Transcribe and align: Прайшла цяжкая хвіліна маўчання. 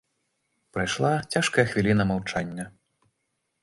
Прайшла 0.77 1.13
цяжкая 1.35 1.69
хвіліна 1.75 2.03
маўчання. 2.15 2.71